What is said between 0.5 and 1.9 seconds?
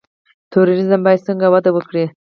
توریزم باید څنګه وده